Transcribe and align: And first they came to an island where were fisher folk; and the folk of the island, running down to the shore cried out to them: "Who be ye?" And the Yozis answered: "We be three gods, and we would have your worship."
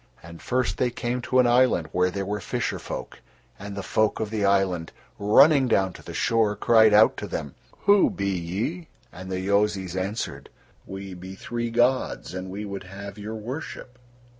And 0.23 0.41
first 0.41 0.77
they 0.79 0.89
came 0.89 1.21
to 1.21 1.37
an 1.37 1.45
island 1.45 1.89
where 1.91 2.25
were 2.25 2.39
fisher 2.41 2.79
folk; 2.79 3.19
and 3.59 3.75
the 3.75 3.83
folk 3.83 4.19
of 4.19 4.31
the 4.31 4.43
island, 4.43 4.91
running 5.19 5.67
down 5.67 5.93
to 5.93 6.01
the 6.01 6.15
shore 6.15 6.55
cried 6.55 6.91
out 6.91 7.17
to 7.17 7.27
them: 7.27 7.53
"Who 7.81 8.09
be 8.09 8.31
ye?" 8.31 8.87
And 9.13 9.31
the 9.31 9.39
Yozis 9.41 9.95
answered: 9.95 10.49
"We 10.87 11.13
be 11.13 11.35
three 11.35 11.69
gods, 11.69 12.33
and 12.33 12.49
we 12.49 12.65
would 12.65 12.85
have 12.85 13.19
your 13.19 13.35
worship." 13.35 13.99